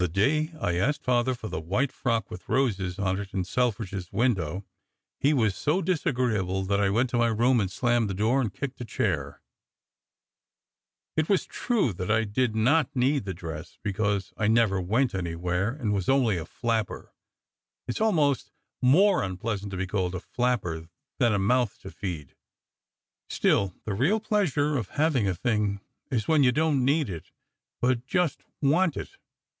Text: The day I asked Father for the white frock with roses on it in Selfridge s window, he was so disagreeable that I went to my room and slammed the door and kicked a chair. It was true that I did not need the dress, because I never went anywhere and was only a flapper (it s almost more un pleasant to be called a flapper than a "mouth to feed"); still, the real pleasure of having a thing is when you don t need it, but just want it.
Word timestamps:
The 0.01 0.07
day 0.07 0.51
I 0.59 0.79
asked 0.79 1.03
Father 1.03 1.35
for 1.35 1.47
the 1.47 1.59
white 1.59 1.91
frock 1.91 2.31
with 2.31 2.49
roses 2.49 2.97
on 2.97 3.19
it 3.19 3.35
in 3.35 3.43
Selfridge 3.43 3.93
s 3.93 4.11
window, 4.11 4.65
he 5.19 5.31
was 5.31 5.55
so 5.55 5.79
disagreeable 5.79 6.63
that 6.63 6.79
I 6.79 6.89
went 6.89 7.11
to 7.11 7.19
my 7.19 7.27
room 7.27 7.59
and 7.59 7.71
slammed 7.71 8.09
the 8.09 8.15
door 8.15 8.41
and 8.41 8.51
kicked 8.51 8.81
a 8.81 8.83
chair. 8.83 9.43
It 11.15 11.29
was 11.29 11.45
true 11.45 11.93
that 11.93 12.09
I 12.09 12.23
did 12.23 12.55
not 12.55 12.95
need 12.95 13.25
the 13.25 13.35
dress, 13.35 13.77
because 13.83 14.33
I 14.37 14.47
never 14.47 14.81
went 14.81 15.13
anywhere 15.13 15.69
and 15.69 15.93
was 15.93 16.09
only 16.09 16.35
a 16.37 16.47
flapper 16.47 17.13
(it 17.87 17.97
s 17.97 18.01
almost 18.01 18.51
more 18.81 19.23
un 19.23 19.37
pleasant 19.37 19.69
to 19.69 19.77
be 19.77 19.85
called 19.85 20.15
a 20.15 20.19
flapper 20.19 20.89
than 21.19 21.31
a 21.31 21.37
"mouth 21.37 21.77
to 21.81 21.91
feed"); 21.91 22.33
still, 23.29 23.75
the 23.85 23.93
real 23.93 24.19
pleasure 24.19 24.77
of 24.77 24.89
having 24.97 25.27
a 25.27 25.35
thing 25.35 25.79
is 26.09 26.27
when 26.27 26.41
you 26.41 26.51
don 26.51 26.79
t 26.79 26.85
need 26.85 27.07
it, 27.07 27.29
but 27.79 28.07
just 28.07 28.41
want 28.63 28.97
it. 28.97 29.17